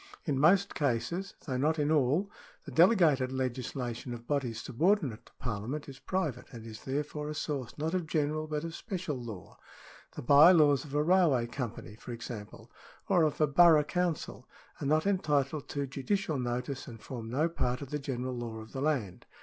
In 0.25 0.37
R 0.43 0.49
most 0.51 0.73
cases, 0.73 1.35
though 1.45 1.57
not 1.57 1.77
in 1.77 1.91
all, 1.91 2.27
the 2.65 2.71
delegated 2.71 3.31
legislation 3.31 4.15
of 4.15 4.21
C 4.21 4.25
bodies 4.25 4.61
subordinate 4.63 5.27
to 5.27 5.31
Parliament 5.37 5.87
is 5.87 5.99
private, 5.99 6.47
and 6.51 6.65
is 6.65 6.85
therefore 6.85 7.27
.Jf 7.27 7.29
a 7.29 7.33
source, 7.35 7.77
not 7.77 7.93
of 7.93 8.07
general, 8.07 8.47
but 8.47 8.63
of 8.63 8.73
special 8.73 9.15
law. 9.15 9.59
The 10.15 10.23
by 10.23 10.53
laws 10.53 10.85
of 10.85 10.95
a 10.95 11.03
* 11.03 11.03
railway 11.03 11.45
company, 11.45 11.93
for 11.97 12.13
example, 12.13 12.71
or 13.09 13.21
of 13.21 13.39
a 13.39 13.45
borough 13.45 13.83
council, 13.83 14.47
are 14.81 14.87
not 14.87 15.05
entitled 15.05 15.69
to 15.69 15.85
judicial 15.85 16.39
notice, 16.39 16.87
and 16.87 16.99
form 16.99 17.29
no 17.29 17.47
part 17.47 17.83
of 17.83 17.91
the 17.91 17.99
general 17.99 18.35
law 18.35 18.57
of 18.57 18.71
the 18.71 18.81
land. 18.81 19.27